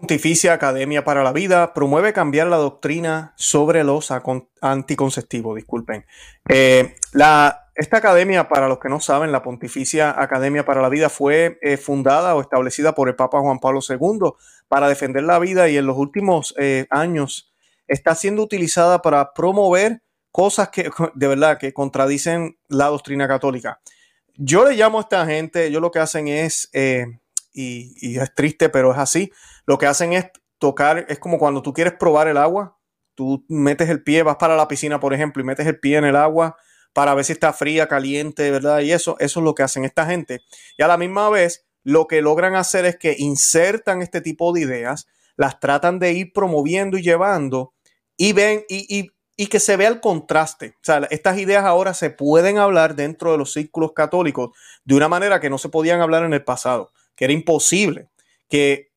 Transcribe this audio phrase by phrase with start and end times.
[0.00, 4.10] Pontificia Academia para la Vida promueve cambiar la doctrina sobre los
[4.62, 5.56] anticonceptivos.
[5.56, 6.06] Disculpen.
[6.48, 6.96] Eh,
[7.74, 11.76] esta academia, para los que no saben, la Pontificia Academia para la Vida fue eh,
[11.76, 14.32] fundada o establecida por el Papa Juan Pablo II
[14.68, 17.52] para defender la vida y en los últimos eh, años
[17.86, 20.00] está siendo utilizada para promover
[20.32, 23.80] cosas que de verdad que contradicen la doctrina católica.
[24.34, 26.70] Yo le llamo a esta gente, ellos lo que hacen es,
[27.52, 29.32] y, y es triste, pero es así,
[29.66, 30.26] lo que hacen es
[30.58, 32.78] tocar, es como cuando tú quieres probar el agua,
[33.14, 36.04] tú metes el pie, vas para la piscina, por ejemplo, y metes el pie en
[36.04, 36.56] el agua
[36.92, 38.80] para ver si está fría, caliente, ¿verdad?
[38.80, 40.40] Y eso, eso es lo que hacen esta gente.
[40.76, 44.62] Y a la misma vez, lo que logran hacer es que insertan este tipo de
[44.62, 45.06] ideas,
[45.36, 47.74] las tratan de ir promoviendo y llevando,
[48.16, 50.74] y ven, y, y que se vea el contraste.
[50.76, 54.50] O sea, estas ideas ahora se pueden hablar dentro de los círculos católicos
[54.84, 58.08] de una manera que no se podían hablar en el pasado, que era imposible.
[58.48, 58.90] Que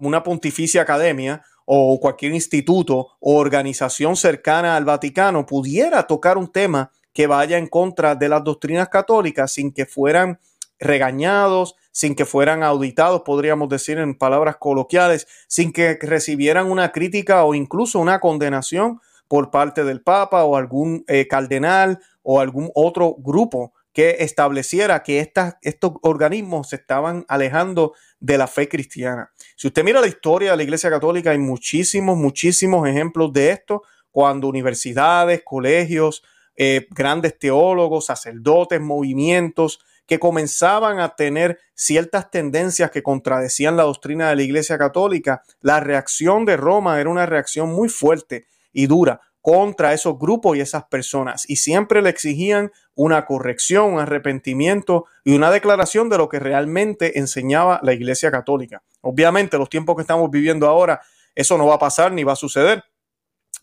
[0.00, 6.92] una pontificia academia o cualquier instituto o organización cercana al Vaticano pudiera tocar un tema
[7.12, 10.38] que vaya en contra de las doctrinas católicas sin que fueran
[10.78, 17.44] regañados, sin que fueran auditados, podríamos decir en palabras coloquiales, sin que recibieran una crítica
[17.44, 23.16] o incluso una condenación por parte del Papa o algún eh, cardenal o algún otro
[23.18, 25.20] grupo que estableciera que
[25.62, 29.32] estos organismos se estaban alejando de la fe cristiana.
[29.56, 33.84] Si usted mira la historia de la Iglesia Católica, hay muchísimos, muchísimos ejemplos de esto,
[34.10, 36.22] cuando universidades, colegios,
[36.56, 44.28] eh, grandes teólogos, sacerdotes, movimientos que comenzaban a tener ciertas tendencias que contradecían la doctrina
[44.28, 49.22] de la Iglesia Católica, la reacción de Roma era una reacción muy fuerte y dura
[49.46, 55.36] contra esos grupos y esas personas y siempre le exigían una corrección, un arrepentimiento y
[55.36, 58.82] una declaración de lo que realmente enseñaba la Iglesia Católica.
[59.02, 61.00] Obviamente, los tiempos que estamos viviendo ahora,
[61.36, 62.82] eso no va a pasar ni va a suceder,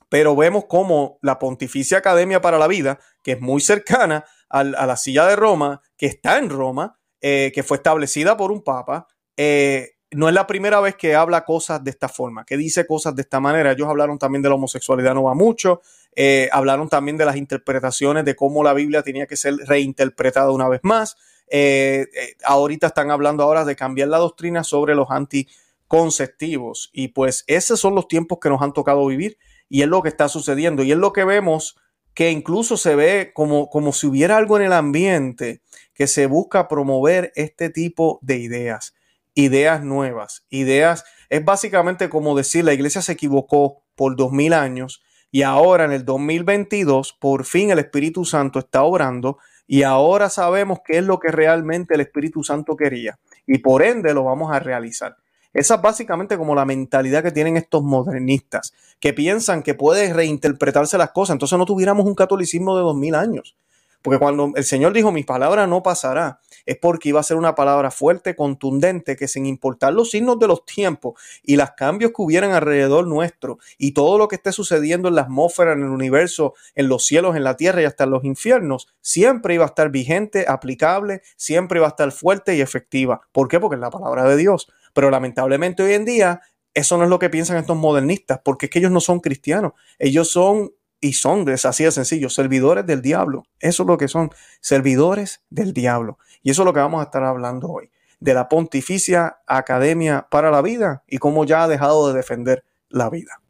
[0.08, 4.96] pero vemos cómo la Pontificia Academia para la Vida, que es muy cercana a, la
[4.96, 9.93] silla de Roma, que está en Roma, eh, que fue establecida por un papa, eh,
[10.16, 13.22] no es la primera vez que habla cosas de esta forma, que dice cosas de
[13.22, 13.72] esta manera.
[13.72, 15.82] Ellos hablaron también de la homosexualidad no va mucho,
[16.16, 20.70] eh, hablaron también de las interpretaciones de cómo la Biblia tenía que ser reinterpretada una
[20.70, 21.18] vez más.
[21.48, 27.44] Eh, eh, ahorita están hablando ahora de cambiar la doctrina sobre los anticonceptivos y pues
[27.48, 29.38] esos son los tiempos que nos han tocado vivir
[29.70, 31.76] y es lo que está sucediendo y es lo que vemos
[32.14, 35.62] que incluso se ve como, como si hubiera algo en el ambiente
[35.94, 38.94] que se busca promover este tipo de ideas
[39.36, 45.02] ideas nuevas, ideas, es básicamente como decir, la iglesia se equivocó por dos mil años
[45.32, 50.80] y ahora en el 2022 por fin el Espíritu Santo está obrando y ahora sabemos
[50.86, 54.60] qué es lo que realmente el Espíritu Santo quería y por ende lo vamos a
[54.60, 55.16] realizar.
[55.54, 60.98] Esa es básicamente como la mentalidad que tienen estos modernistas, que piensan que puede reinterpretarse
[60.98, 61.36] las cosas.
[61.36, 63.56] Entonces no tuviéramos un catolicismo de dos mil años.
[64.04, 67.56] Porque cuando el Señor dijo, mi palabra no pasará, es porque iba a ser una
[67.56, 72.22] palabra fuerte, contundente, que sin importar los signos de los tiempos y los cambios que
[72.22, 76.54] hubieran alrededor nuestro y todo lo que esté sucediendo en la atmósfera, en el universo,
[76.76, 79.90] en los cielos, en la tierra y hasta en los infiernos, siempre iba a estar
[79.90, 83.22] vigente, aplicable, siempre iba a estar fuerte y efectiva.
[83.32, 83.60] ¿Por qué?
[83.60, 84.68] Porque es la palabra de Dios.
[84.94, 86.42] Pero lamentablemente hoy en día
[86.74, 89.74] eso no es lo que piensan estos modernistas, porque es que ellos no son cristianos,
[90.00, 90.72] ellos son
[91.04, 93.44] y son, es así de sencillo, servidores del diablo.
[93.60, 94.32] Eso es lo que son,
[94.62, 96.18] servidores del diablo.
[96.42, 97.92] Y eso es lo que vamos a estar hablando hoy,
[98.22, 103.10] de la Pontificia Academia para la Vida y cómo ya ha dejado de defender la
[103.10, 103.42] vida.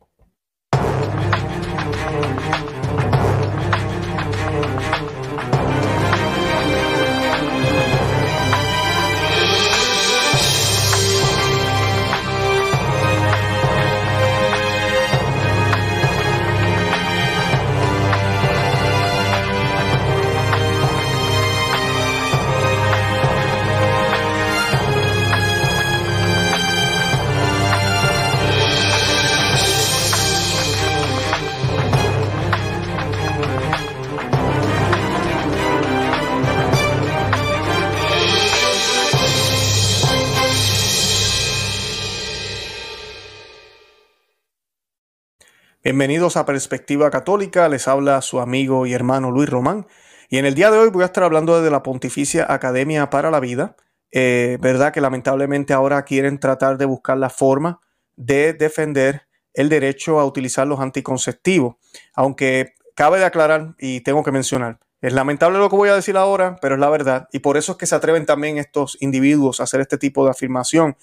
[45.86, 49.86] Bienvenidos a Perspectiva Católica, les habla su amigo y hermano Luis Román.
[50.30, 53.30] Y en el día de hoy voy a estar hablando de la Pontificia Academia para
[53.30, 53.76] la Vida.
[54.10, 57.82] Eh, verdad que lamentablemente ahora quieren tratar de buscar la forma
[58.16, 61.76] de defender el derecho a utilizar los anticonceptivos.
[62.14, 66.16] Aunque cabe de aclarar y tengo que mencionar, es lamentable lo que voy a decir
[66.16, 67.28] ahora, pero es la verdad.
[67.34, 70.32] Y por eso es que se atreven también estos individuos a hacer este tipo de
[70.32, 70.96] afirmación.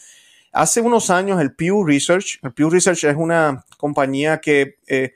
[0.52, 5.12] Hace unos años el Pew Research, el Pew Research es una compañía que eh,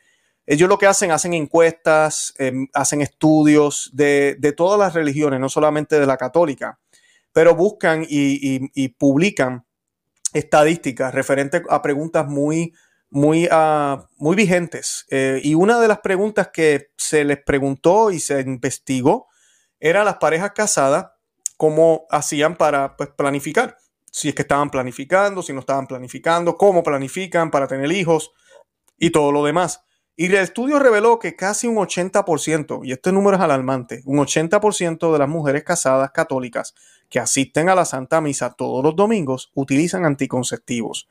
[0.47, 5.99] ellos lo que hacen, hacen encuestas, em, hacen estudios de, todas las religiones, no solamente
[5.99, 6.79] de la católica,
[7.33, 9.65] pero buscan y, publican
[10.33, 12.73] estadísticas referentes a preguntas muy,
[13.11, 15.05] muy, ah, muy vigentes.
[15.11, 19.27] Eh, y una de las preguntas que se les preguntó y se investigó
[19.81, 21.07] era las parejas casadas,
[21.57, 23.77] cómo hacían para pues, planificar
[24.15, 28.31] si es que estaban planificando, si no estaban planificando, cómo planifican para tener hijos
[28.97, 29.83] y todo lo demás.
[30.15, 35.13] Y el estudio reveló que casi un 80%, y este número es alarmante, un 80%
[35.13, 36.77] de las mujeres casadas católicas
[37.09, 41.09] que asisten a la Santa Misa todos los domingos utilizan anticonceptivos.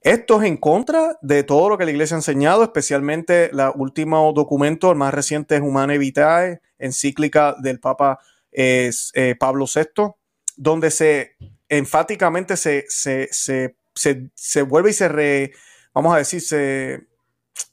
[0.00, 4.32] Esto es en contra de todo lo que la iglesia ha enseñado, especialmente el último
[4.32, 8.18] documento, el más reciente es Humana Vitae, encíclica del Papa
[8.50, 8.90] eh,
[9.38, 10.14] Pablo VI,
[10.56, 11.36] donde se
[11.68, 15.52] enfáticamente se, se, vuelve y se re,
[15.92, 17.06] vamos a decir, se,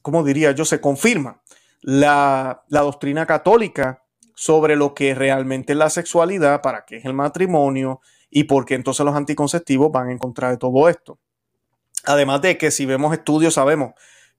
[0.02, 0.66] ¿cómo diría yo?
[0.66, 1.42] Se confirma
[1.82, 4.04] la, doctrina católica
[4.36, 8.76] sobre lo que realmente es la sexualidad, para qué es el matrimonio y por qué
[8.76, 11.20] entonces los anticonceptivos van en contra de todo esto.
[12.06, 13.94] Además de que si vemos estudios sabemos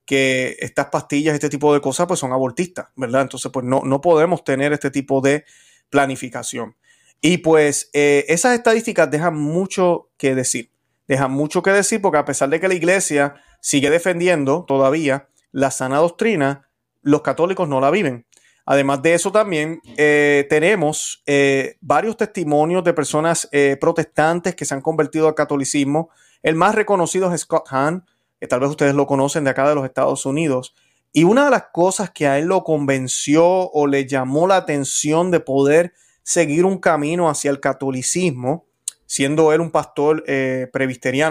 [0.04, 3.22] que estas pastillas, este tipo de cosas, pues son abortistas, ¿verdad?
[3.22, 5.44] Entonces, pues no, no podemos tener este tipo de
[5.90, 6.76] planificación.
[7.24, 10.72] Y pues eh, esas estadísticas dejan mucho que decir.
[11.06, 15.70] Dejan mucho que decir porque a pesar de que la iglesia sigue defendiendo todavía la
[15.70, 16.68] sana doctrina,
[17.00, 18.26] los católicos no la viven.
[18.66, 23.48] Además de eso también eh, tenemos eh, varios testimonios de personas
[23.80, 26.10] protestantes que se han convertido al catolicismo.
[26.42, 28.04] El más reconocido es Scott Hahn,
[28.40, 30.74] que tal vez ustedes lo conocen de acá de los Estados Unidos.
[31.12, 35.30] Y una de las cosas que a él lo convenció o le llamó la atención
[35.30, 35.92] de poder
[36.22, 38.66] seguir un camino hacia el catolicismo,
[39.06, 40.70] siendo él un pastor eh,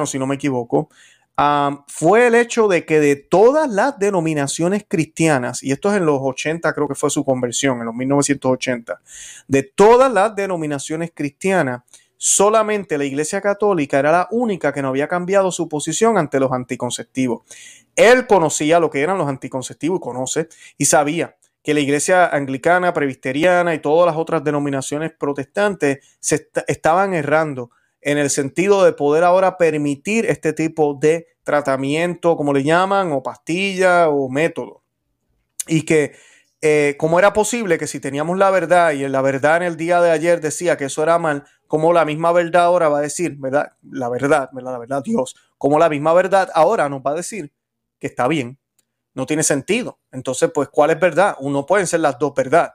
[0.06, 0.90] si no me equivoco,
[1.88, 6.20] fue el hecho de que de todas las denominaciones cristianas, y esto es en los
[6.22, 9.02] 80, creo que fue su conversión, en los 1980,
[9.48, 11.82] de todas las denominaciones cristianas,
[12.18, 16.52] solamente la Iglesia Católica era la única que no había cambiado su posición ante los
[16.52, 17.42] anticonceptivos.
[17.96, 20.48] Él conocía lo que eran los anticonceptivos y conoce
[20.78, 27.13] y sabía que la iglesia anglicana, presbiteriana y todas las otras denominaciones protestantes se estaban
[27.13, 27.72] errando
[28.02, 33.22] en el sentido de poder ahora permitir este tipo de tratamiento, como le llaman, o
[33.22, 34.84] pastilla o método.
[35.68, 36.13] Y que
[36.62, 40.02] eh, cómo era posible que si teníamos la verdad y la verdad en el día
[40.02, 43.36] de ayer decía que eso era mal, como la misma verdad ahora va a decir,
[43.38, 43.74] ¿verdad?
[43.84, 44.72] La verdad, ¿verdad?
[44.74, 47.54] La verdad, Dios, como la misma verdad ahora nos va a decir
[48.00, 48.57] que está bien
[49.13, 50.00] no tiene sentido.
[50.12, 51.36] Entonces, pues, ¿cuál es verdad?
[51.40, 52.74] Uno pueden ser las dos verdad.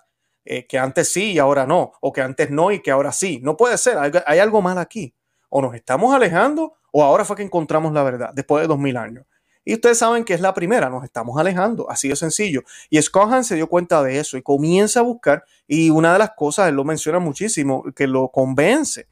[0.49, 3.41] Eh, que antes sí y ahora no, o que antes no y que ahora sí.
[3.43, 5.12] No puede ser, hay, algo mal aquí.
[5.49, 8.97] O nos estamos alejando o ahora fue que encontramos la verdad, después de dos mil
[8.97, 9.27] años.
[9.65, 12.62] Y ustedes saben que es la primera, nos estamos alejando, así de sencillo.
[12.89, 16.31] Y Scohan se dio cuenta de eso y comienza a buscar, y una de las
[16.37, 19.09] cosas, él lo menciona muchísimo, que lo convence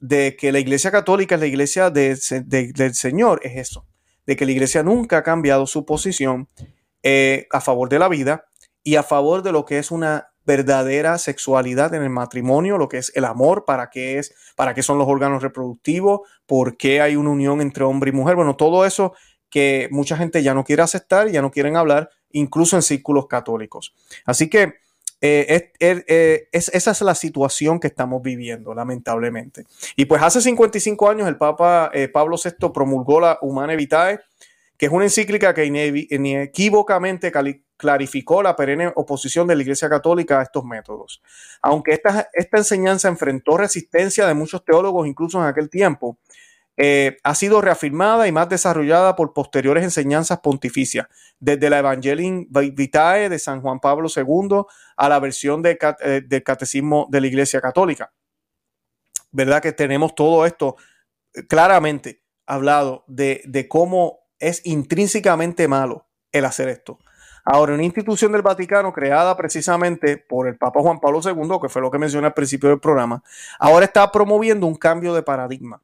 [0.00, 3.86] de que la iglesia católica es la iglesia del Señor, es eso
[4.26, 6.48] de que la iglesia nunca ha cambiado su posición
[7.02, 8.46] eh, a favor de la vida
[8.82, 12.98] y a favor de lo que es una verdadera sexualidad en el matrimonio, lo que
[12.98, 17.16] es el amor, para qué es, para qué son los órganos reproductivos, por qué hay
[17.16, 19.14] una unión entre hombre y mujer, bueno, todo eso
[19.50, 23.94] que mucha gente ya no quiere aceptar, ya no quieren hablar, incluso en círculos católicos.
[24.24, 24.74] Así que
[25.24, 29.64] eh, eh, es, esa es la situación que estamos viviendo, lamentablemente.
[29.94, 34.18] Y pues hace 55 años el Papa eh, Pablo VI promulgó la Humana Vitae,
[34.76, 37.32] que es una encíclica que inequívocamente
[37.76, 41.22] clarificó la perenne oposición de la Iglesia Católica a estos métodos.
[41.62, 46.18] Aunque esta, esta enseñanza enfrentó resistencia de muchos teólogos incluso en aquel tiempo,
[46.76, 51.06] eh, ha sido reafirmada y más desarrollada por posteriores enseñanzas pontificias,
[51.38, 54.62] desde la Evangelii Vitae de San Juan Pablo II
[54.96, 58.12] a la versión eh, del Catecismo de la Iglesia Católica.
[59.30, 60.76] ¿Verdad que tenemos todo esto
[61.34, 66.98] eh, claramente hablado de, de cómo es intrínsecamente malo el hacer esto?
[67.44, 71.82] Ahora, una institución del Vaticano creada precisamente por el Papa Juan Pablo II, que fue
[71.82, 73.22] lo que mencioné al principio del programa,
[73.58, 75.82] ahora está promoviendo un cambio de paradigma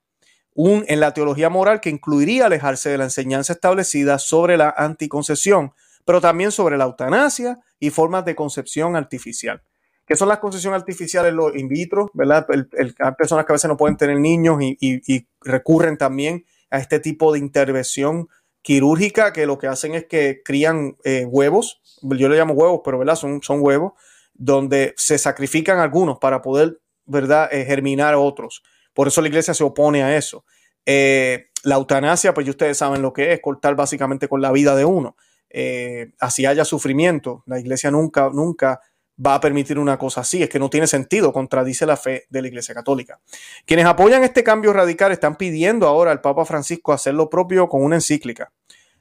[0.60, 5.72] un, en la teología moral que incluiría alejarse de la enseñanza establecida sobre la anticoncepción,
[6.04, 9.62] pero también sobre la eutanasia y formas de concepción artificial.
[10.04, 11.32] ¿Qué son las concepciones artificiales?
[11.32, 12.44] Los in vitro, ¿verdad?
[12.50, 17.32] hay personas que a veces no pueden tener niños y, recurren también a este tipo
[17.32, 18.28] de intervención
[18.60, 22.98] quirúrgica que lo que hacen es que crían eh, huevos, yo le llamo huevos, pero
[22.98, 23.14] ¿verdad?
[23.14, 23.92] Son, son huevos,
[24.34, 28.64] donde se sacrifican algunos para poder, ¿verdad?, eh, germinar otros.
[28.98, 30.44] Por eso la iglesia se opone a eso.
[30.84, 34.84] Eh, la eutanasia, pues ustedes saben lo que es, cortar básicamente con la vida de
[34.84, 35.16] uno.
[35.50, 37.44] Eh, así haya sufrimiento.
[37.46, 38.80] La iglesia nunca, nunca
[39.24, 40.42] va a permitir una cosa así.
[40.42, 43.20] Es que no tiene sentido, contradice la fe de la iglesia católica.
[43.64, 47.84] Quienes apoyan este cambio radical están pidiendo ahora al Papa Francisco hacer lo propio con
[47.84, 48.50] una encíclica,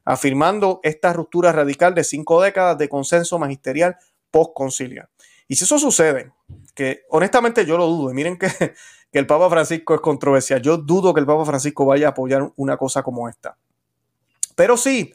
[0.05, 3.97] afirmando esta ruptura radical de cinco décadas de consenso magisterial
[4.29, 5.09] post-conciliar.
[5.47, 6.33] Y si eso sucede,
[6.75, 8.47] que honestamente yo lo dudo, miren que,
[9.11, 12.51] que el Papa Francisco es controversial, yo dudo que el Papa Francisco vaya a apoyar
[12.55, 13.57] una cosa como esta.
[14.55, 15.13] Pero sí,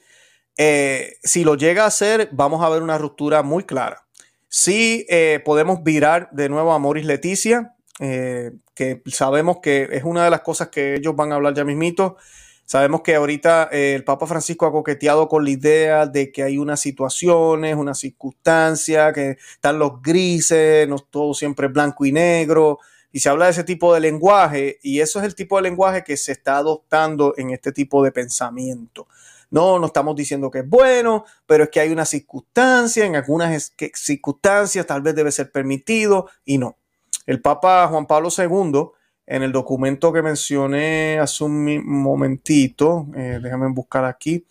[0.57, 4.07] eh, si lo llega a hacer, vamos a ver una ruptura muy clara.
[4.49, 10.25] Sí eh, podemos virar de nuevo a Moris Leticia, eh, que sabemos que es una
[10.25, 12.17] de las cosas que ellos van a hablar ya mismito.
[12.65, 16.81] Sabemos que ahorita el Papa Francisco ha coqueteado con la idea de que hay unas
[16.81, 22.79] situaciones, unas circunstancias, que están los grises, no todo siempre blanco y negro,
[23.13, 26.03] y se habla de ese tipo de lenguaje, y eso es el tipo de lenguaje
[26.03, 29.07] que se está adoptando en este tipo de pensamiento.
[29.51, 33.75] No, no estamos diciendo que es bueno, pero es que hay una circunstancia, en algunas
[33.95, 36.79] circunstancias tal vez debe ser permitido y no.
[37.27, 38.93] El Papa Juan Pablo II,
[39.27, 44.47] en el documento que mencioné hace un momentito, eh, déjame buscar aquí,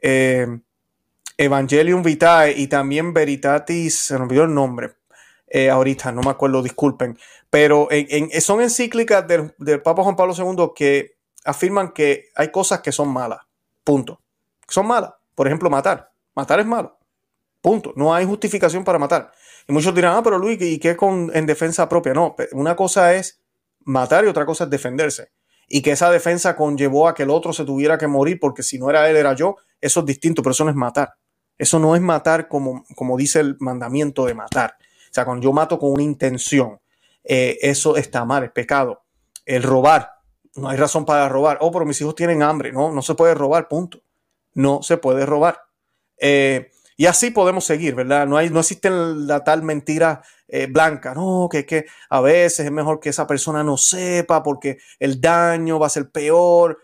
[0.00, 0.46] eh,
[1.38, 4.92] Evangelium Vitae y también Veritatis, se me olvidó el nombre,
[5.48, 7.18] eh, ahorita, no me acuerdo, disculpen,
[7.52, 7.88] pero
[8.40, 11.12] son encíclicas del, del, Papa Juan Pablo II que
[11.44, 13.38] afirman que hay cosas que son malas,
[13.84, 14.22] punto
[14.72, 15.12] son malas.
[15.34, 16.10] Por ejemplo, matar.
[16.34, 16.98] Matar es malo.
[17.60, 17.92] Punto.
[17.94, 19.30] No hay justificación para matar.
[19.68, 22.14] Y muchos dirán, ah, pero Luis, ¿y qué con, en defensa propia?
[22.14, 23.40] No, una cosa es
[23.84, 25.30] matar y otra cosa es defenderse.
[25.68, 28.78] Y que esa defensa conllevó a que el otro se tuviera que morir porque si
[28.78, 29.56] no era él, era yo.
[29.80, 31.14] Eso es distinto, pero eso no es matar.
[31.56, 34.76] Eso no es matar como, como dice el mandamiento de matar.
[34.80, 36.80] O sea, cuando yo mato con una intención,
[37.24, 39.02] eh, eso está mal, es pecado.
[39.44, 40.12] El robar,
[40.54, 41.58] no hay razón para robar.
[41.60, 42.72] Oh, pero mis hijos tienen hambre.
[42.72, 44.00] No, no se puede robar, punto
[44.54, 45.60] no se puede robar.
[46.18, 48.26] Eh, y así podemos seguir, ¿verdad?
[48.26, 52.70] No, hay, no existe la tal mentira eh, blanca, no, que, que a veces es
[52.70, 56.78] mejor que esa persona no sepa porque el daño va a ser peor.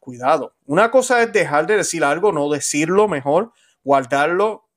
[0.00, 0.54] Cuidado.
[0.66, 3.52] Una cosa es dejar de decir algo, no decirlo mejor,
[3.84, 4.69] guardarlo,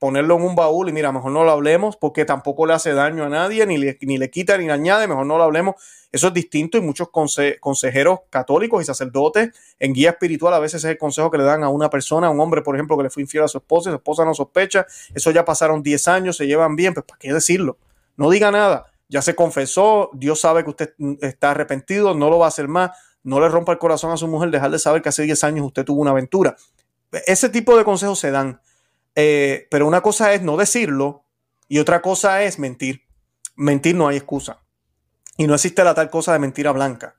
[0.00, 3.22] ponerlo en un baúl y mira, mejor no lo hablemos porque tampoco le hace daño
[3.22, 5.76] a nadie, ni le, ni le quita ni le añade, mejor no lo hablemos.
[6.10, 10.90] Eso es distinto y muchos consejeros católicos y sacerdotes en guía espiritual a veces es
[10.90, 13.10] el consejo que le dan a una persona, a un hombre, por ejemplo, que le
[13.10, 16.36] fue infiel a su esposa y su esposa no sospecha, eso ya pasaron 10 años,
[16.38, 17.76] se llevan bien, pues ¿para qué decirlo?
[18.16, 22.46] No diga nada, ya se confesó, Dios sabe que usted está arrepentido, no lo va
[22.46, 22.90] a hacer más,
[23.22, 25.66] no le rompa el corazón a su mujer, dejar de saber que hace 10 años
[25.66, 26.56] usted tuvo una aventura.
[27.26, 28.60] Ese tipo de consejos se dan,
[29.14, 31.24] eh, pero una cosa es no decirlo
[31.68, 33.02] y otra cosa es mentir.
[33.56, 34.62] Mentir no hay excusa.
[35.36, 37.16] Y no existe la tal cosa de mentira blanca.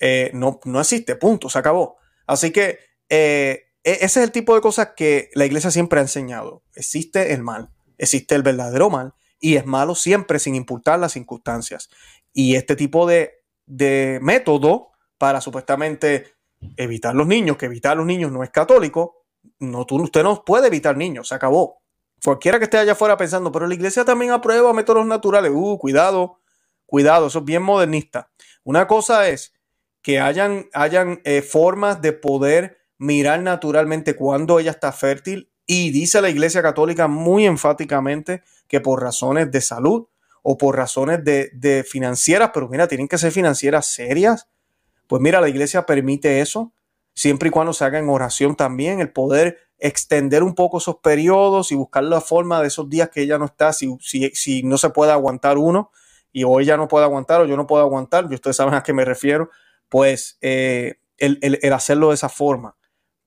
[0.00, 1.96] Eh, no, no existe, punto, se acabó.
[2.26, 6.02] Así que eh, e-, ese es el tipo de cosas que la iglesia siempre ha
[6.02, 6.62] enseñado.
[6.74, 11.88] Existe el mal, existe el verdadero mal y es malo siempre sin importar las circunstancias.
[12.32, 16.34] Y este tipo de, de método para supuestamente
[16.76, 19.21] evitar los niños, que evitar los niños no es católico,
[19.58, 21.82] no, tú, usted no puede evitar niños, se acabó.
[22.24, 26.38] Cualquiera que esté allá afuera pensando, pero la iglesia también aprueba métodos naturales, uh, cuidado,
[26.92, 28.28] Cuidado, eso es bien modernista.
[28.64, 29.54] Una cosa es
[30.02, 36.20] que hayan, hayan eh, formas de poder mirar naturalmente cuando ella está fértil y dice
[36.20, 40.08] la Iglesia Católica muy enfáticamente que por razones de salud
[40.42, 44.50] o por razones de, de financieras, pero mira, tienen que ser financieras serias.
[45.06, 46.74] Pues mira, la Iglesia permite eso,
[47.14, 51.72] siempre y cuando se haga en oración también, el poder extender un poco esos periodos
[51.72, 54.78] y buscar la forma de esos días que ella no está, si, si, si no
[54.78, 55.90] se puede aguantar uno,
[56.32, 58.82] y o ella no puede aguantar o yo no puedo aguantar, y ustedes saben a
[58.82, 59.50] qué me refiero,
[59.88, 62.76] pues eh, el, hacerlo de esa forma.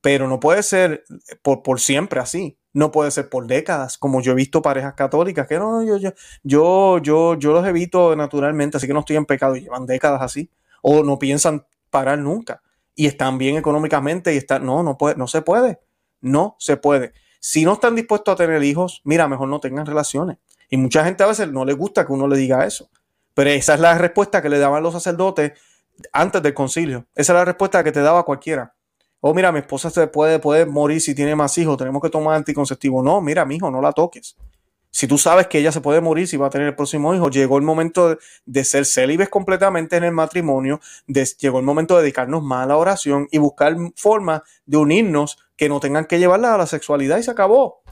[0.02, 1.04] Pero no puede ser
[1.42, 5.48] por, por, siempre así, no puede ser por décadas, como yo he visto parejas católicas
[5.48, 6.14] que no, yo, yo,
[6.44, 10.22] yo, yo, yo los evito naturalmente, así que no estoy en pecado y llevan décadas
[10.22, 10.50] así,
[10.82, 12.62] o no piensan parar nunca
[12.96, 15.80] y están bien económicamente y están, no, no puede, no se puede,
[16.22, 17.14] no se puede.
[17.40, 20.38] Si no están dispuestos a tener hijos, mira, mejor no tengan relaciones.
[20.70, 22.90] Y mucha gente a veces no le gusta que uno le diga eso.
[23.36, 25.52] Pero esa es la respuesta que le daban los sacerdotes
[26.12, 27.06] antes del concilio.
[27.14, 28.74] Esa es la respuesta que te daba cualquiera.
[29.20, 32.36] Oh, mira, mi esposa se puede, puede morir si tiene más hijos, tenemos que tomar
[32.36, 33.04] anticonceptivo.
[33.04, 34.38] No, mira, mi hijo, no la toques.
[34.96, 37.30] Si tú sabes que ella se puede morir si va a tener el próximo hijo,
[37.30, 42.42] llegó el momento de, ser célibes completamente en el matrimonio, llegó el momento de dedicarnos
[42.44, 46.58] más a la oración y buscar formas de unirnos que no tengan que llevarla a
[46.58, 47.84] la sexualidad y se acabó.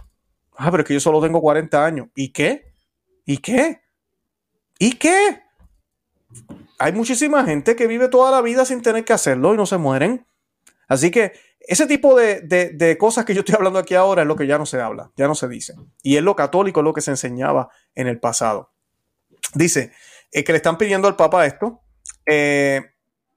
[0.55, 2.07] Ah, pero es que yo solo tengo 40 años.
[2.15, 2.71] ¿Y qué?
[3.25, 3.81] ¿Y qué?
[4.79, 5.41] ¿Y qué?
[6.79, 9.77] Hay muchísima gente que vive toda la vida sin tener que hacerlo y no se
[9.77, 10.25] mueren.
[10.87, 11.33] Así que
[11.65, 14.65] ese tipo de, cosas que yo estoy hablando aquí ahora es lo que ya no
[14.65, 15.73] se habla, ya no se dice.
[16.01, 18.71] Y es lo católico, es lo que se enseñaba en el pasado.
[19.53, 19.91] Dice
[20.31, 21.81] eh, que le están pidiendo al Papa esto.
[22.25, 22.81] Eh,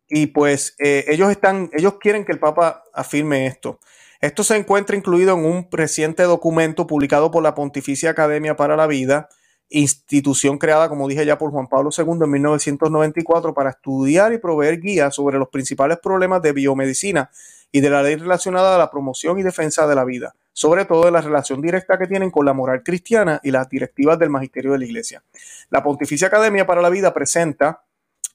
[0.08, 3.80] y pues eh, ellos están, ellos quieren que el Papa afirme esto.
[4.20, 8.86] Esto se encuentra incluido en un reciente documento publicado por la Pontificia Academia para la
[8.86, 9.28] Vida,
[9.68, 14.80] institución creada, como dije ya, por Juan Pablo II en 1994 para estudiar y proveer
[14.80, 17.30] guías sobre los principales problemas de biomedicina
[17.72, 21.04] y de la ley relacionada a la promoción y defensa de la vida, sobre todo
[21.04, 24.72] de la relación directa que tienen con la moral cristiana y las directivas del magisterio
[24.72, 25.22] de la Iglesia.
[25.70, 27.82] La Pontificia Academia para la Vida presenta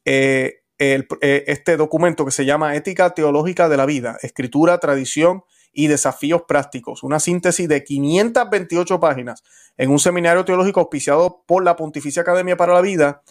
[0.05, 5.87] eh, eh, este documento que se llama Ética Teológica de la Vida, Escritura, Tradición y
[5.87, 9.43] Desafíos Prácticos, una síntesis de 528 páginas
[9.77, 13.21] en un seminario teológico auspiciado por la Pontificia Academia para la Vida,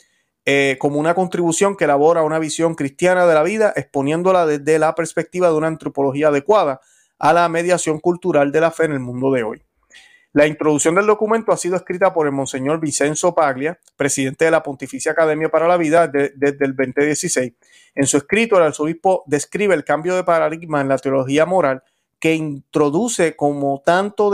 [0.52, 4.96] eh, como una contribución que elabora una visión cristiana de la vida, exponiéndola desde la
[4.96, 6.80] perspectiva de una antropología adecuada
[7.20, 9.62] a la mediación cultural de la fe en el mundo de hoy.
[10.32, 14.64] La introducción del documento ha sido escrita por el Monseñor Vicenzo Paglia, presidente de la
[14.64, 17.52] Pontificia Academia para la Vida desde el 2016.
[17.94, 21.84] En su escrito, el arzobispo describe el cambio de paradigma en la teología moral
[22.18, 24.32] que introduce como tanto,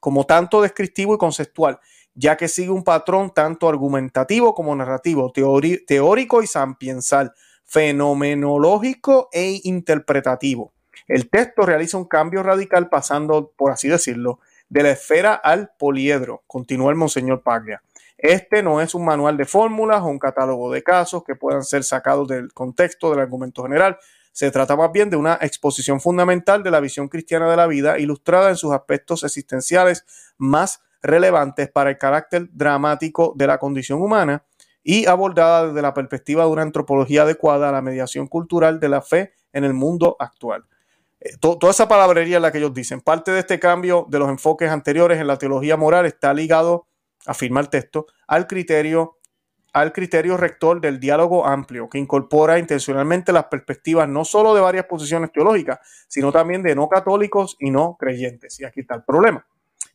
[0.00, 1.78] como tanto descriptivo y conceptual,
[2.14, 7.32] ya que sigue un patrón tanto argumentativo como narrativo, teórico y sampiensal,
[7.64, 10.72] fenomenológico e interpretativo.
[11.08, 16.42] El texto realiza un cambio radical pasando, por así decirlo, de la esfera al poliedro,
[16.46, 17.82] continúa el Monseñor Paglia.
[18.16, 21.82] Este no es un manual de fórmulas o un catálogo de casos que puedan ser
[21.82, 23.98] sacados del contexto del argumento general.
[24.30, 27.98] Se trata más bien de una exposición fundamental de la visión cristiana de la vida,
[27.98, 30.06] ilustrada en sus aspectos existenciales
[30.38, 34.44] más relevantes para el carácter dramático de la condición humana
[34.84, 39.02] y abordada desde la perspectiva de una antropología adecuada a la mediación cultural de la
[39.02, 40.64] fe en el mundo actual.
[41.20, 43.00] Eh, toda esa palabrería es la que ellos dicen.
[43.00, 46.88] Parte de este cambio de los enfoques anteriores en la teología moral está ligado,
[47.26, 49.18] afirma el texto, al criterio,
[49.72, 54.86] al criterio rector del diálogo amplio, que incorpora intencionalmente las perspectivas no solo de varias
[54.86, 58.58] posiciones teológicas, sino también de no católicos y no creyentes.
[58.58, 59.46] Y aquí está el problema,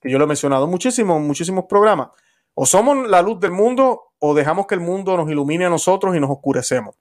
[0.01, 2.09] que yo lo he mencionado muchísimo en muchísimos programas.
[2.53, 6.15] O somos la luz del mundo o dejamos que el mundo nos ilumine a nosotros
[6.15, 6.95] y nos oscurecemos.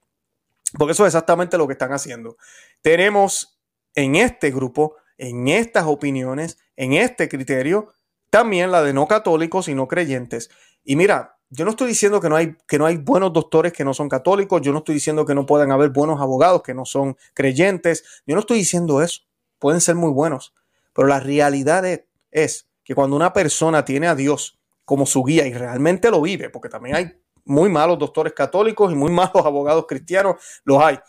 [0.76, 2.36] Porque eso es exactamente lo que están haciendo.
[2.82, 3.58] Tenemos
[3.94, 7.94] en este grupo, en estas opiniones, en este criterio,
[8.30, 10.50] también la de no católicos y no creyentes.
[10.84, 13.84] Y mira, yo no estoy diciendo que no hay, que no hay buenos doctores que
[13.84, 16.84] no son católicos, yo no estoy diciendo que no puedan haber buenos abogados que no
[16.84, 19.22] son creyentes, yo no estoy diciendo eso,
[19.58, 20.54] pueden ser muy buenos,
[20.92, 25.44] pero la realidad es, es que cuando una persona tiene a Dios como su guía
[25.44, 27.12] y realmente lo vive, porque también hay
[27.44, 31.00] muy malos doctores católicos y muy malos abogados cristianos, los hay.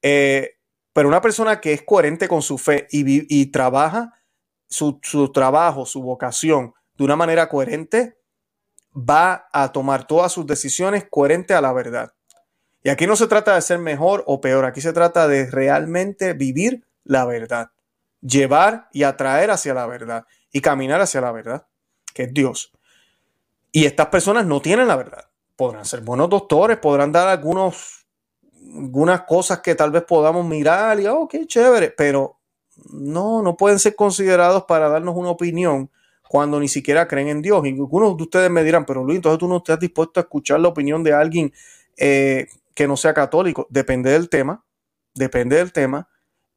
[0.00, 0.54] Eh,
[0.94, 4.14] pero una persona que es coherente con su fe y, trabaja
[4.70, 4.98] su,
[5.32, 8.18] trabajo, su vocación de una manera coherente,
[8.96, 12.14] va a tomar todas sus decisiones coherente a la verdad.
[12.82, 16.32] Y aquí no se trata de ser mejor o peor, aquí se trata de realmente
[16.32, 17.70] vivir la verdad,
[18.22, 21.66] llevar y atraer hacia la verdad y caminar hacia la verdad,
[22.14, 22.72] que es Dios.
[23.72, 25.24] Y estas personas no tienen la verdad.
[25.56, 27.98] Podrán ser buenos doctores, podrán dar algunos
[28.76, 32.38] algunas cosas que tal vez podamos mirar y, oh, qué chévere, pero
[32.90, 35.90] no, no pueden ser considerados para darnos una opinión
[36.28, 37.64] cuando ni siquiera creen en Dios.
[37.66, 40.60] Y algunos de ustedes me dirán, pero Luis, entonces tú no estás dispuesto a escuchar
[40.60, 41.52] la opinión de alguien
[41.96, 43.66] eh, que no sea católico.
[43.70, 44.64] Depende del tema,
[45.14, 46.08] depende del tema.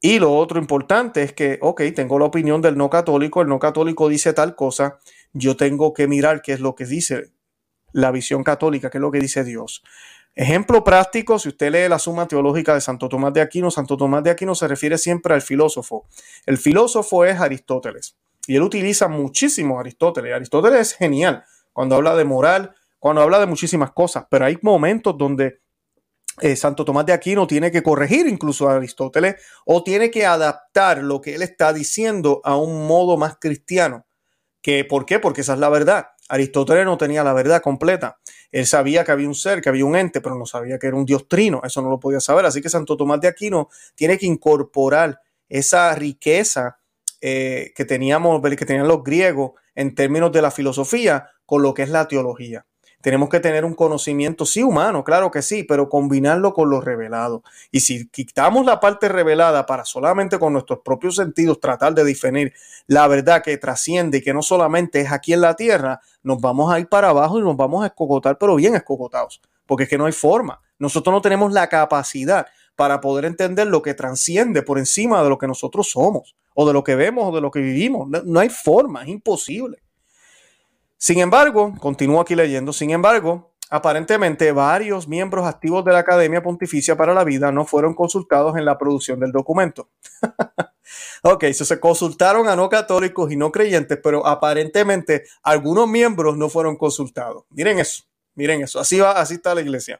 [0.01, 3.59] Y lo otro importante es que, ok, tengo la opinión del no católico, el no
[3.59, 4.97] católico dice tal cosa,
[5.31, 7.31] yo tengo que mirar qué es lo que dice
[7.93, 9.83] la visión católica, qué es lo que dice Dios.
[10.33, 14.23] Ejemplo práctico, si usted lee la suma teológica de Santo Tomás de Aquino, Santo Tomás
[14.23, 16.07] de Aquino se refiere siempre al filósofo.
[16.45, 18.15] El filósofo es Aristóteles
[18.47, 20.33] y él utiliza muchísimo a Aristóteles.
[20.33, 25.17] Aristóteles es genial cuando habla de moral, cuando habla de muchísimas cosas, pero hay momentos
[25.17, 25.59] donde
[26.41, 31.03] eh, Santo Tomás de Aquino tiene que corregir incluso a Aristóteles o tiene que adaptar
[31.03, 34.05] lo que él está diciendo a un modo más cristiano.
[34.61, 35.19] Que, ¿Por qué?
[35.19, 36.07] Porque esa es la verdad.
[36.29, 38.19] Aristóteles no tenía la verdad completa.
[38.51, 40.95] Él sabía que había un ser, que había un ente, pero no sabía que era
[40.95, 41.61] un dios trino.
[41.63, 42.45] Eso no lo podía saber.
[42.45, 46.79] Así que Santo Tomás de Aquino tiene que incorporar esa riqueza
[47.19, 51.83] eh, que teníamos, que tenían los griegos en términos de la filosofía con lo que
[51.83, 52.65] es la teología.
[53.01, 57.43] Tenemos que tener un conocimiento, sí, humano, claro que sí, pero combinarlo con lo revelado.
[57.71, 62.53] Y si quitamos la parte revelada para solamente con nuestros propios sentidos tratar de definir
[62.87, 66.71] la verdad que trasciende y que no solamente es aquí en la tierra, nos vamos
[66.71, 69.97] a ir para abajo y nos vamos a escocotar, pero bien escocotados, porque es que
[69.97, 70.61] no hay forma.
[70.77, 75.37] Nosotros no tenemos la capacidad para poder entender lo que transciende por encima de lo
[75.37, 78.07] que nosotros somos, o de lo que vemos, o de lo que vivimos.
[78.25, 79.81] No, hay forma, es imposible.
[81.01, 86.95] Sin embargo, continúo aquí leyendo, sin embargo, aparentemente varios miembros activos de la Academia Pontificia
[86.95, 89.89] para la Vida no fueron consultados en la producción del documento.
[91.23, 96.77] ok, se consultaron a no católicos y no creyentes, pero aparentemente algunos miembros no fueron
[96.77, 97.45] consultados.
[97.49, 98.03] Miren eso,
[98.35, 99.99] miren eso, así va, así está la iglesia.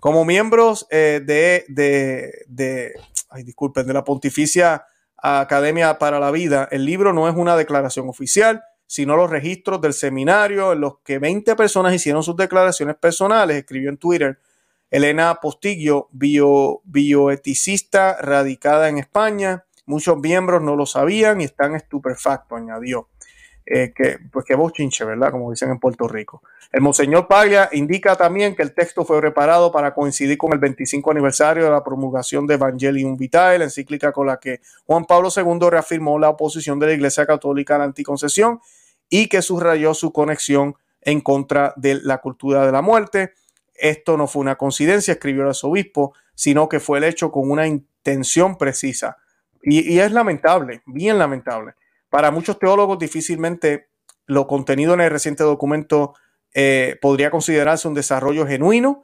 [0.00, 2.94] Como miembros eh, de, de, de,
[3.30, 8.08] ay, disculpen, de la Pontificia Academia para la Vida, el libro no es una declaración
[8.08, 13.56] oficial, sino los registros del seminario en los que 20 personas hicieron sus declaraciones personales,
[13.56, 14.38] escribió en Twitter
[14.90, 19.64] Elena Postillo, bio, bioeticista radicada en España.
[19.86, 23.08] Muchos miembros no lo sabían y están estupefactos, añadió.
[23.64, 25.30] Eh, que, pues que bochinche, ¿verdad?
[25.30, 26.42] Como dicen en Puerto Rico.
[26.70, 31.12] El Monseñor Paglia indica también que el texto fue preparado para coincidir con el 25
[31.12, 35.70] aniversario de la promulgación de Evangelium Vitae, la encíclica con la que Juan Pablo II
[35.70, 38.60] reafirmó la oposición de la Iglesia Católica a la anticoncesión
[39.12, 43.34] y que subrayó su conexión en contra de la cultura de la muerte.
[43.74, 47.66] Esto no fue una coincidencia, escribió el arzobispo, sino que fue el hecho con una
[47.66, 49.18] intención precisa.
[49.64, 51.74] y es lamentable, bien lamentable
[52.12, 53.88] para muchos teólogos difícilmente
[54.26, 56.12] lo contenido en el reciente documento
[56.52, 59.02] eh, podría considerarse un desarrollo genuino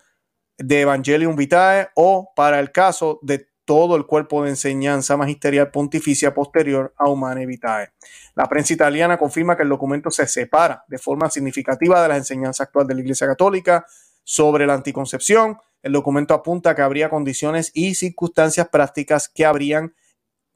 [0.59, 6.33] de Evangelium Vitae o para el caso de todo el cuerpo de enseñanza magisterial pontificia
[6.33, 7.91] posterior a Humane Vitae.
[8.35, 12.63] La prensa italiana confirma que el documento se separa de forma significativa de la enseñanza
[12.63, 13.85] actual de la Iglesia Católica
[14.25, 15.59] sobre la anticoncepción.
[15.83, 19.93] El documento apunta que habría condiciones y circunstancias prácticas que habrían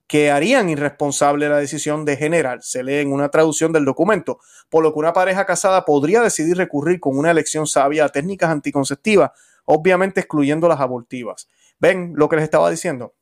[0.07, 4.83] que harían irresponsable la decisión de general, se lee en una traducción del documento, por
[4.83, 9.33] lo que una pareja casada podría decidir recurrir con una elección sabia a técnicas anticonceptivas,
[9.65, 11.49] obviamente excluyendo las abortivas.
[11.83, 13.15] ¿Ven lo que les estaba diciendo?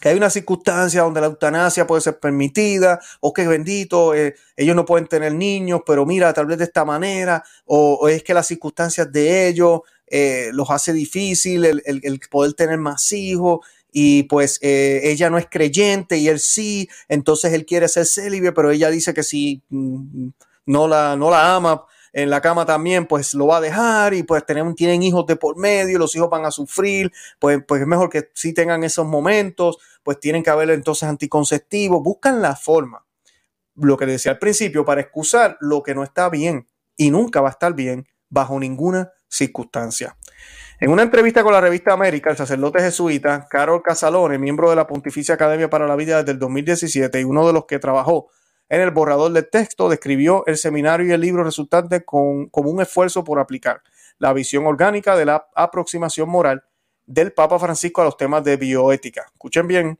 [0.00, 4.76] que hay una circunstancia donde la eutanasia puede ser permitida, o que bendito, eh, ellos
[4.76, 8.48] no pueden tener niños, pero mira, tal vez de esta manera, o, es que las
[8.48, 13.60] circunstancias de ellos eh, los hace difícil el, poder tener más hijos,
[13.90, 18.52] y pues eh, ella no es creyente y él sí, entonces él quiere ser célibe,
[18.52, 20.28] pero ella dice que si mm,
[20.66, 24.22] no, la, no la ama en la cama también, pues lo va a dejar y
[24.22, 27.88] pues tienen, tienen hijos de por medio, los hijos van a sufrir, pues, pues es
[27.88, 33.04] mejor que sí tengan esos momentos, pues tienen que haber entonces anticonceptivos, buscan la forma,
[33.74, 37.48] lo que decía al principio, para excusar lo que no está bien y nunca va
[37.48, 40.16] a estar bien bajo ninguna circunstancia.
[40.78, 44.86] En una entrevista con la revista América, el sacerdote jesuita Carol Casalone, miembro de la
[44.86, 48.28] Pontificia Academia para la Vida desde el 2017 y uno de los que trabajó
[48.68, 53.24] en el borrador del texto, describió el seminario y el libro resultante como un esfuerzo
[53.24, 53.82] por aplicar
[54.18, 56.64] la visión orgánica de la aproximación moral
[57.06, 59.26] del Papa Francisco a los temas de bioética.
[59.32, 59.98] Escuchen bien,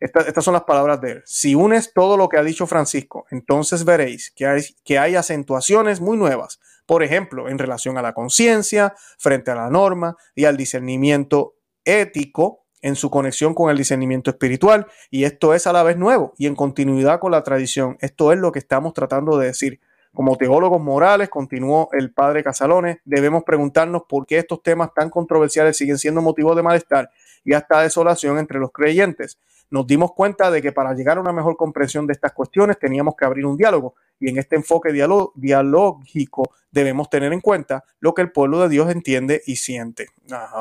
[0.00, 1.22] estas son las palabras de él.
[1.26, 6.00] Si unes todo lo que ha dicho Francisco, entonces veréis que hay, que hay acentuaciones
[6.00, 10.56] muy nuevas por ejemplo, en relación a la conciencia, frente a la norma y al
[10.56, 14.86] discernimiento ético en su conexión con el discernimiento espiritual.
[15.10, 17.96] Y esto es a la vez nuevo y en continuidad con la tradición.
[18.00, 19.80] Esto es lo que estamos tratando de decir.
[20.14, 25.76] Como teólogos morales, continuó el padre Casalones, debemos preguntarnos por qué estos temas tan controversiales
[25.76, 27.10] siguen siendo motivo de malestar
[27.46, 29.38] y hasta desolación entre los creyentes.
[29.70, 33.14] Nos dimos cuenta de que para llegar a una mejor comprensión de estas cuestiones teníamos
[33.16, 38.22] que abrir un diálogo y en este enfoque dialógico debemos tener en cuenta lo que
[38.22, 40.08] el pueblo de Dios entiende y siente.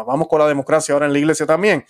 [0.06, 1.86] vamos con la democracia ahora en la iglesia también.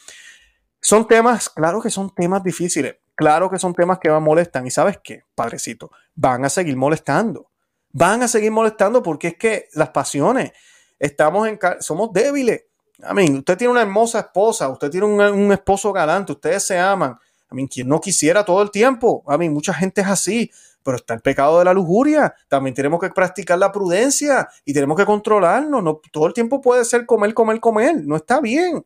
[0.82, 4.66] Son temas, claro que son temas difíciles, claro que son temas que molestan.
[4.66, 5.92] ¿Y sabes qué, padrecito?
[6.16, 7.50] Van a seguir molestando.
[7.92, 10.52] Van a seguir molestando porque es que las pasiones,
[11.00, 12.66] estamos en, somos débiles.
[13.04, 17.18] A mí, usted tiene una hermosa esposa, usted tiene un, esposo galante, ustedes se aman.
[17.50, 19.24] A mí, quien no quisiera todo el tiempo.
[19.28, 20.52] A mí, mucha gente es así
[20.86, 22.36] pero está el pecado de la lujuria.
[22.48, 25.82] También tenemos que practicar la prudencia y tenemos que controlarnos.
[25.82, 28.04] No, todo el tiempo puede ser comer, comer, comer.
[28.06, 28.86] No está bien.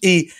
[0.00, 0.30] Y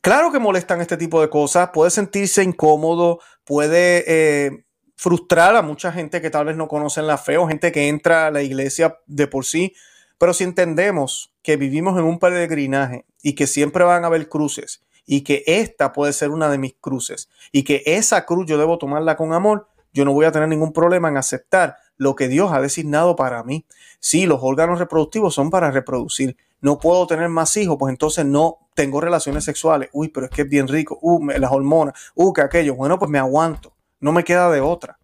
[0.00, 1.68] claro que molestan este tipo de cosas.
[1.70, 4.64] Puede sentirse incómodo, puede eh,
[4.96, 8.28] frustrar a mucha gente que tal vez no conocen la fe o gente que entra
[8.28, 9.74] a la iglesia de por sí.
[10.18, 14.82] Pero si entendemos que vivimos en un peregrinaje y que siempre van a haber cruces
[15.04, 18.78] y que esta puede ser una de mis cruces y que esa cruz yo debo
[18.78, 22.52] tomarla con amor, yo no voy a tener ningún problema en aceptar lo que Dios
[22.52, 23.66] ha designado para mí.
[24.00, 26.36] Si los órganos reproductivos son para reproducir.
[26.60, 29.88] No puedo tener más hijos, pues entonces no tengo relaciones sexuales.
[29.92, 30.98] Uy, pero es que es bien rico.
[31.00, 31.94] Uh, las hormonas.
[32.14, 32.74] Uh, que aquello.
[32.74, 33.74] Bueno, pues me aguanto.
[34.00, 34.98] No me queda de otra.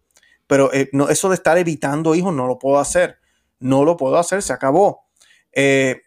[0.47, 3.17] Pero eh, no, eso de estar evitando hijos no lo puedo hacer.
[3.63, 5.05] No lo puedo hacer, se acabó.
[5.53, 6.01] Eh,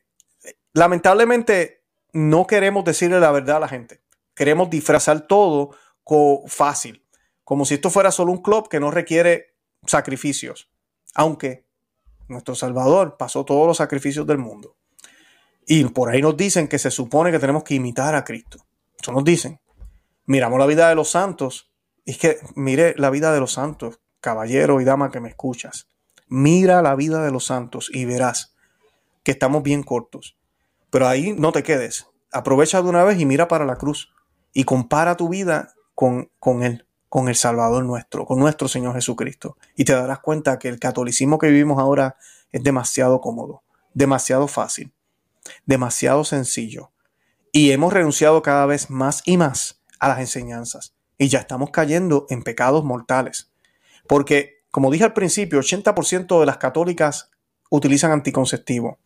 [0.75, 4.03] lamentablemente no queremos decirle la verdad a la gente.
[4.35, 5.71] Queremos disfrazar todo
[6.47, 7.05] fácil,
[7.43, 9.55] como si esto fuera solo un club que no requiere
[9.87, 10.71] sacrificios,
[11.15, 11.67] aunque
[12.29, 14.77] nuestro Salvador pasó todos los sacrificios del mundo.
[15.67, 18.59] Y por ahí nos dicen que se supone que tenemos que imitar a Cristo.
[19.01, 19.61] Eso nos dicen.
[20.27, 21.73] Miramos la vida de los santos.
[22.05, 25.89] Y es que mire la vida de los santos, caballero y dama que me escuchas.
[26.29, 28.55] Mira la vida de los santos y verás
[29.23, 30.37] que estamos bien cortos.
[30.91, 32.09] Pero ahí no te quedes.
[32.33, 34.13] Aprovecha de una vez y mira para la cruz.
[34.53, 39.57] Y compara tu vida con, con Él, con el Salvador nuestro, con nuestro Señor Jesucristo.
[39.77, 42.17] Y te darás cuenta que el catolicismo que vivimos ahora
[42.53, 43.63] es demasiado cómodo,
[43.95, 44.93] demasiado fácil,
[45.67, 46.93] demasiado sencillo.
[47.53, 50.95] Y hemos renunciado cada vez más y más a las enseñanzas.
[51.19, 53.51] Y ya estamos cayendo en pecados mortales.
[54.07, 57.31] Porque, como dije al principio, 80% de las católicas
[57.71, 58.99] utilizan anticonceptivo.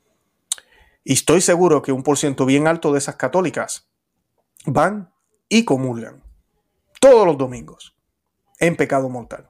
[1.05, 3.89] Y estoy seguro que un por ciento bien alto de esas católicas
[4.67, 5.15] van
[5.49, 6.25] y comulgan
[6.99, 7.97] todos los domingos
[8.59, 9.49] en pecado mortal.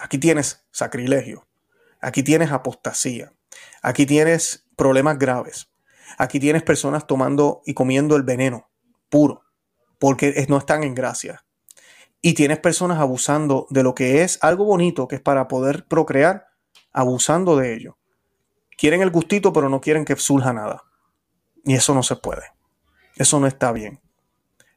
[0.00, 1.46] Aquí tienes sacrilegio,
[2.00, 3.32] aquí tienes apostasía,
[3.82, 5.70] aquí tienes problemas graves,
[6.18, 8.68] aquí tienes personas tomando y comiendo el veneno
[9.08, 9.44] puro
[10.00, 11.44] porque no están en gracia.
[12.22, 16.46] Y tienes personas abusando de lo que es algo bonito, que es para poder procrear,
[16.92, 17.98] abusando de ello.
[18.78, 20.84] Quieren el gustito, pero no quieren que surja nada.
[21.64, 22.44] Y eso no se puede.
[23.16, 24.00] Eso no está bien.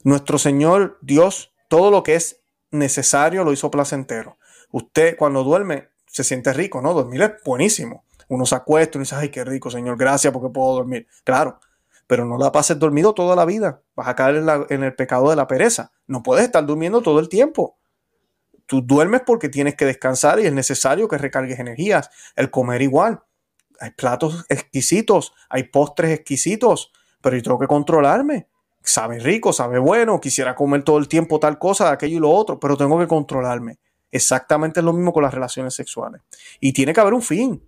[0.04, 4.38] Nuestro Señor Dios todo lo que es necesario lo hizo placentero.
[4.72, 6.94] Usted cuando duerme se siente rico, ¿no?
[6.94, 8.06] Dormir es buenísimo.
[8.28, 11.08] Uno se acuesta y dice, ay, qué rico, Señor, gracias porque puedo dormir.
[11.24, 11.60] Claro,
[12.08, 13.82] pero no la pases dormido toda la vida.
[13.96, 15.92] Vas a caer en, el pecado de la pereza.
[16.08, 17.78] No puedes estar durmiendo todo el tiempo.
[18.66, 22.10] Tú duermes porque tienes que descansar y es necesario que recargues energías.
[22.36, 23.24] El comer igual.
[23.80, 26.92] Hay platos exquisitos, hay postres exquisitos,
[27.22, 28.48] pero yo tengo que controlarme
[28.86, 32.60] sabe rico, sabe bueno, quisiera comer todo el tiempo tal cosa, aquello y lo otro,
[32.60, 33.80] pero tengo que controlarme.
[34.12, 36.22] Exactamente lo mismo con las relaciones sexuales.
[36.60, 37.62] Y tiene que haber un fin.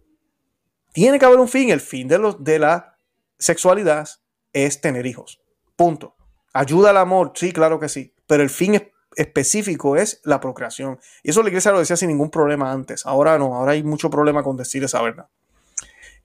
[0.94, 1.72] Tiene que haber un fin.
[1.72, 2.98] El fin de, de la
[3.38, 4.08] sexualidad
[4.54, 5.42] es tener hijos.
[5.76, 6.16] Punto.
[6.54, 8.14] Ayuda al amor, sí, claro que sí.
[8.26, 11.00] Pero el fin específico es la procreación.
[11.24, 13.06] Y eso la iglesia lo decía sin ningún problema antes.
[13.06, 15.28] Ahora no, ahora hay mucho problema con decir esa verdad.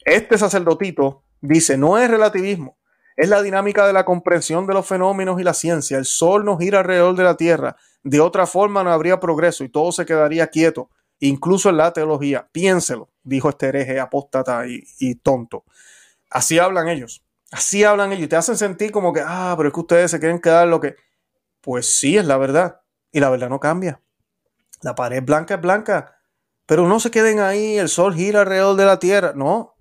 [0.04, 2.78] Este sacerdotito dice, no es relativismo.
[3.16, 5.98] Es la dinámica de la comprensión de los fenómenos y la ciencia.
[5.98, 7.76] El Sol no gira alrededor de la Tierra.
[8.02, 12.48] De otra forma no habría progreso y todo se quedaría quieto, incluso en la teología.
[12.50, 15.64] Piénselo, dijo este hereje apóstata y, tonto.
[16.30, 17.22] Así hablan ellos.
[17.52, 18.24] Así hablan ellos.
[18.24, 20.80] Y te hacen sentir como que, ah, pero es que ustedes se quieren quedar lo
[20.80, 20.96] que...
[21.60, 22.80] Pues sí, es la verdad.
[23.12, 24.00] Y la verdad no cambia.
[24.80, 26.16] La pared blanca es blanca.
[26.66, 29.32] Pero no se queden ahí, el sol gira alrededor de la Tierra.
[29.36, 29.72] No,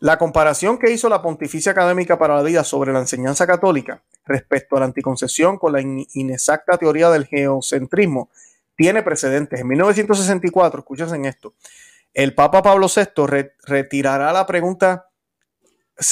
[0.00, 4.76] la comparación que hizo la Pontificia Académica para la Vida sobre la enseñanza católica respecto
[4.76, 8.30] a la anticoncepción con la inexacta teoría del geocentrismo
[8.76, 9.60] tiene precedentes.
[9.60, 11.52] En 1964, escuchen en esto,
[12.14, 15.09] el Papa Pablo VI retirará la pregunta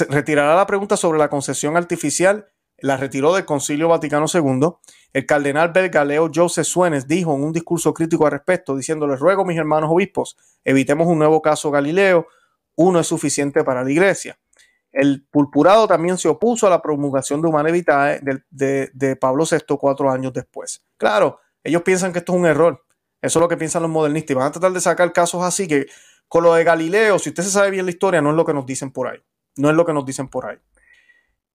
[0.09, 2.47] retirará la pregunta sobre la concepción artificial,
[2.79, 4.71] la retiró del Concilio Vaticano II.
[5.13, 9.45] El cardenal belga Leo Joseph Suenes dijo en un discurso crítico al respecto, diciéndoles ruego,
[9.45, 12.29] mis hermanos obispos, evitemos un nuevo caso Galileo,
[12.77, 14.39] uno es suficiente para la iglesia.
[14.93, 18.21] El purpurado también se opuso a la promulgación de Humana Vitae
[18.51, 20.85] de, Pablo VI cuatro años después.
[20.97, 22.85] Claro, ellos piensan que esto es un error.
[23.21, 24.31] Eso es lo que piensan los modernistas.
[24.31, 25.87] Y van a tratar de sacar casos así que
[26.29, 28.55] con lo de Galileo, si usted se sabe bien la historia, no es lo que
[28.55, 29.19] nos dicen por ahí.
[29.59, 30.57] No es lo que nos dicen por ahí.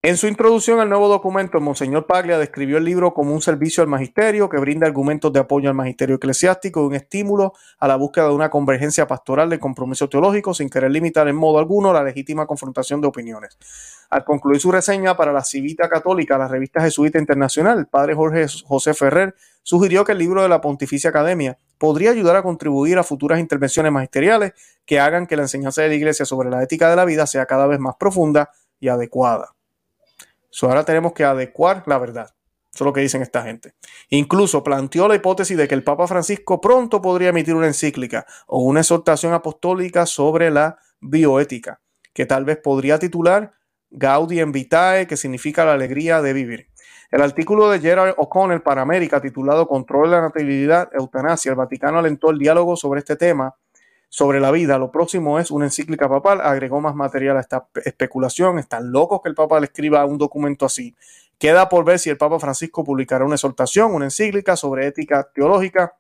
[0.05, 3.87] En su introducción al nuevo documento, Monseñor Paglia describió el libro como un servicio al
[3.87, 8.27] magisterio que brinda argumentos de apoyo al magisterio eclesiástico y un estímulo a la búsqueda
[8.27, 12.45] de una convergencia pastoral de compromiso teológico sin querer limitar en modo alguno la legítima
[12.45, 13.57] confrontación de opiniones.
[14.09, 18.45] Al concluir su reseña para la Civita Católica, la revista Jesuita Internacional, el padre Jorge
[18.65, 23.03] José Ferrer sugirió que el libro de la Pontificia Academia podría ayudar a contribuir a
[23.03, 24.53] futuras intervenciones magisteriales
[24.85, 27.45] que hagan que la enseñanza de la Iglesia sobre la ética de la vida sea
[27.45, 29.53] cada vez más profunda y adecuada
[30.61, 32.29] ahora tenemos que adecuar la verdad.
[32.73, 33.73] Eso es lo que dicen esta gente.
[34.09, 38.63] Incluso planteó la hipótesis de que el Papa Francisco pronto podría emitir una encíclica o
[38.63, 41.81] una exhortación apostólica sobre la bioética,
[42.13, 43.53] que tal vez podría titular
[43.91, 46.72] Gaudium Vitae, que significa la alegría de vivir.
[47.13, 51.99] El artículo de Gerard O'Connell para América, titulado Control de la natalidad, eutanasia, el Vaticano
[51.99, 53.53] alentó el diálogo sobre este tema
[54.09, 54.79] sobre la vida.
[54.79, 56.41] Lo próximo es una encíclica papal.
[56.41, 58.57] Agregó más material a esta especulación.
[58.57, 60.95] Están locos que el Papa le escriba un documento así.
[61.37, 65.93] Queda por ver si el Papa Francisco publicará una exhortación, una encíclica sobre ética teológica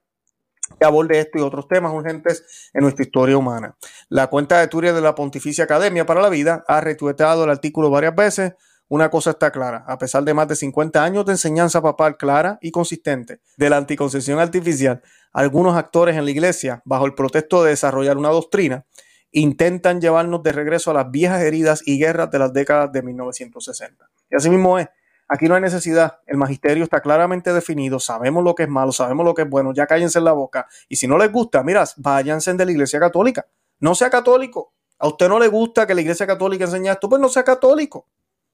[0.79, 3.75] que aborde esto y otros temas urgentes en nuestra historia humana.
[4.09, 7.91] La cuenta de Turia de la Pontificia Academia para la Vida ha retuiteado el artículo
[7.91, 8.53] varias veces
[8.87, 12.59] una cosa está clara, a pesar de más de 50 años de enseñanza papal clara
[12.61, 17.71] y consistente de la anticoncepción artificial, algunos actores en la iglesia, bajo el protesto de
[17.71, 18.85] desarrollar una doctrina,
[19.31, 24.09] intentan llevarnos de regreso a las viejas heridas y guerras de las décadas de 1960.
[24.29, 24.87] Y así mismo es.
[25.27, 26.19] Aquí no hay necesidad.
[26.27, 27.99] El magisterio está claramente definido.
[27.99, 29.73] Sabemos lo que es malo, sabemos lo que es bueno.
[29.73, 30.67] Ya cállense en la boca.
[30.87, 33.47] Y si no les gusta, mira, váyanse de la iglesia católica.
[33.79, 34.73] No sea católico.
[34.99, 38.07] A usted no le gusta que la iglesia católica enseñe esto, pues no sea católico.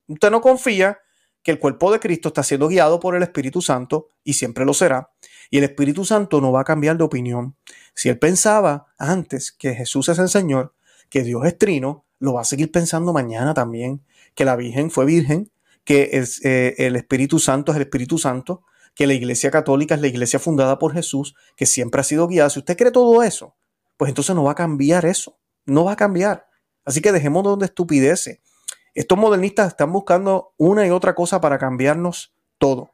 [0.10, 1.00] Usted no confía
[1.44, 4.74] que el cuerpo de Cristo está siendo guiado por el Espíritu Santo y siempre lo
[4.74, 5.12] será.
[5.50, 7.56] Y el Espíritu Santo no va a cambiar de opinión.
[7.94, 10.74] Si él pensaba antes que Jesús es el Señor,
[11.10, 14.04] que Dios es trino, lo va a seguir pensando mañana también,
[14.36, 15.52] que la Virgen fue virgen,
[15.86, 16.10] que
[16.44, 18.64] eh, el Espíritu Santo es el Espíritu Santo,
[18.96, 22.50] que la Iglesia Católica es la iglesia fundada por Jesús, que siempre ha sido guiada.
[22.50, 23.56] Si usted cree todo eso,
[23.96, 26.48] pues entonces no va a cambiar eso, no va a cambiar.
[26.84, 28.42] Así que dejemos de donde estupidece.
[28.96, 32.94] Estos modernistas están buscando una y otra cosa para cambiarnos todo,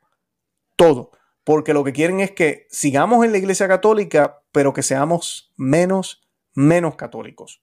[0.75, 1.12] todo,
[1.43, 6.21] porque lo que quieren es que sigamos en la Iglesia Católica, pero que seamos menos,
[6.53, 7.62] menos católicos.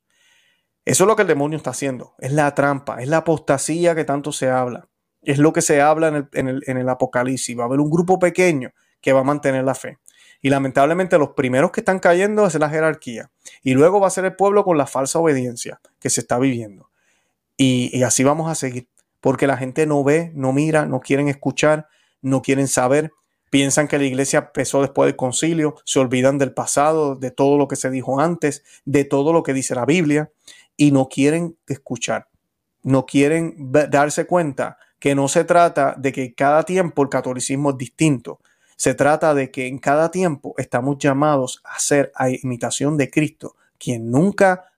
[0.84, 4.04] Eso es lo que el demonio está haciendo, es la trampa, es la apostasía que
[4.04, 4.88] tanto se habla,
[5.22, 7.56] es lo que se habla en el, Apocalipsis.
[7.56, 9.98] Va a haber un grupo pequeño que va a mantener la fe.
[10.40, 13.30] Y lamentablemente los primeros que están cayendo es la jerarquía.
[13.62, 16.90] Y luego va a ser el pueblo con la falsa obediencia que se está viviendo.
[17.64, 18.88] Y, así vamos a seguir,
[19.20, 21.86] porque la gente no ve, no mira, no quieren escuchar,
[22.20, 23.12] no quieren saber,
[23.50, 27.68] piensan que la iglesia empezó después del concilio, se olvidan del pasado, de todo lo
[27.68, 30.32] que se dijo antes, de todo lo que dice la Biblia,
[30.76, 32.26] y no quieren escuchar,
[32.82, 37.78] no quieren darse cuenta que no se trata de que cada tiempo el catolicismo es
[37.78, 38.40] distinto,
[38.76, 43.54] se trata de que en cada tiempo estamos llamados a ser a imitación de Cristo,
[43.78, 44.71] quien nunca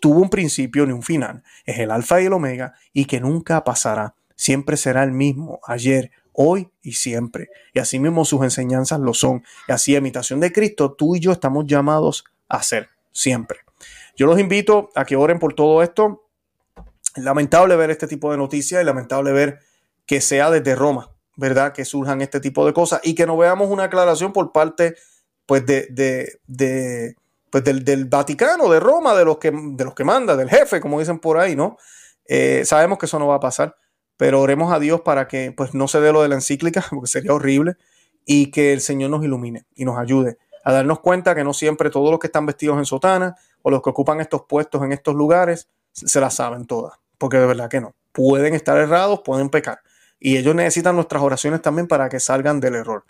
[0.00, 3.62] tuvo un principio ni un final, es el alfa y el omega y que nunca
[3.64, 7.50] pasará, siempre será el mismo, ayer, hoy y siempre.
[7.74, 9.44] Y así mismo sus enseñanzas lo son.
[9.68, 13.58] Y así, imitación de Cristo, tú y yo estamos llamados a ser siempre.
[14.16, 16.24] Yo los invito a que oren por todo esto.
[17.14, 19.60] Es lamentable ver este tipo de noticias y lamentable ver
[20.06, 21.72] que sea desde Roma, ¿verdad?
[21.72, 24.94] Que surjan este tipo de cosas y que no veamos una aclaración por parte,
[25.46, 27.16] pues, de, de, de
[27.50, 30.98] pues del, Vaticano, de Roma, de los, que, de los que manda, del jefe, como
[30.98, 31.76] dicen por ahí, ¿no?
[32.26, 33.76] Eh, sabemos que eso no va a pasar,
[34.16, 37.08] pero oremos a Dios para que pues no se dé lo de la encíclica, porque
[37.08, 37.76] sería horrible,
[38.24, 41.90] y que el Señor nos ilumine y nos ayude a darnos cuenta que no siempre
[41.90, 45.14] todos los que están vestidos en sotana o los que ocupan estos puestos en estos
[45.14, 47.94] lugares se las saben todas, porque de verdad que no.
[48.12, 49.80] Pueden estar errados, pueden pecar,
[50.18, 53.04] y ellos necesitan nuestras oraciones también para que salgan del error.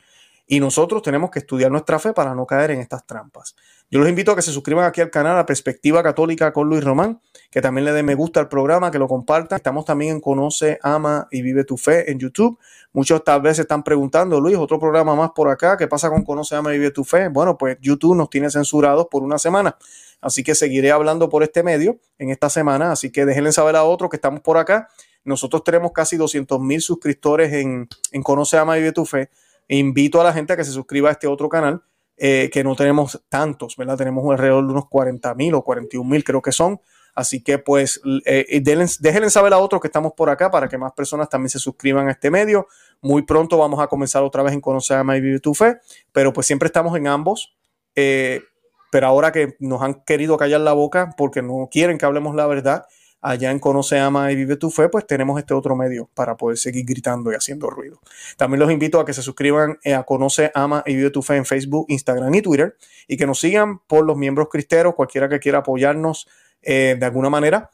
[0.46, 3.54] Y nosotros tenemos que estudiar nuestra fe para no caer en estas trampas.
[3.92, 6.84] Yo los invito a que se suscriban aquí al canal a Perspectiva Católica con Luis
[6.84, 9.56] Román, que también le den me gusta al programa, que lo compartan.
[9.56, 12.56] Estamos también en Conoce, Ama y Vive tu Fe en YouTube.
[12.92, 16.22] Muchos tal vez se están preguntando, Luis, otro programa más por acá, ¿qué pasa con
[16.22, 17.26] Conoce, Ama y Vive tu Fe?
[17.26, 19.76] Bueno, pues YouTube nos tiene censurados por una semana.
[20.20, 22.92] Así que seguiré hablando por este medio en esta semana.
[22.92, 24.88] Así que déjenle saber a otros que estamos por acá.
[25.24, 29.30] Nosotros tenemos casi 200 mil suscriptores en, en Conoce, Ama y Vive tu Fe
[29.78, 31.82] invito a la gente a que se suscriba a este otro canal,
[32.22, 33.96] eh, que no tenemos tantos, ¿verdad?
[33.96, 36.78] Tenemos alrededor de unos 40 mil o 41 mil, creo que son.
[37.14, 40.92] Así que pues eh, déjenle saber a otros que estamos por acá para que más
[40.92, 42.68] personas también se suscriban a este medio.
[43.00, 45.78] Muy pronto vamos a comenzar otra vez en Conocer a My tu Fe,
[46.12, 47.56] pero pues siempre estamos en ambos.
[47.96, 48.42] Eh,
[48.90, 52.46] pero ahora que nos han querido callar la boca porque no quieren que hablemos la
[52.46, 52.84] verdad,
[53.20, 56.58] allá en Conoce, Ama y Vive tu Fe, pues tenemos este otro medio para poder
[56.58, 58.00] seguir gritando y haciendo ruido.
[58.36, 61.36] También los invito a que se suscriban eh, a Conoce, Ama y Vive tu Fe
[61.36, 65.38] en Facebook, Instagram y Twitter y que nos sigan por los miembros cristeros, cualquiera que
[65.38, 66.28] quiera apoyarnos
[66.62, 67.70] eh, de alguna manera.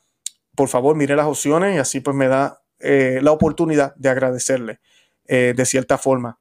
[0.55, 4.81] Por favor, mire las opciones y así pues me da eh, la oportunidad de agradecerle
[5.29, 6.39] de cierta forma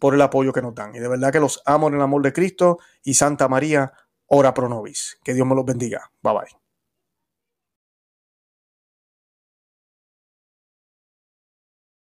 [0.00, 0.94] por el apoyo que nos dan.
[0.96, 3.92] Y de verdad que los amo en el amor de Cristo y Santa María,
[4.26, 5.18] ora pro nobis.
[5.22, 6.10] Que Dios me los bendiga.
[6.20, 6.69] Bye bye.